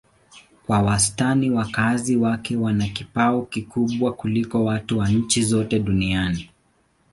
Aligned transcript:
Kwa 0.65 0.79
wastani 0.81 1.51
wakazi 1.51 2.15
wake 2.15 2.55
wana 2.57 2.87
kipato 2.87 3.41
kikubwa 3.41 4.13
kuliko 4.13 4.65
watu 4.65 4.97
wa 4.99 5.09
nchi 5.09 5.43
zote 5.43 5.79
duniani. 5.79 6.49